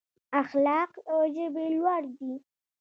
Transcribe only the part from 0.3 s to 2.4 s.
اخلاق له ژبې لوړ دي.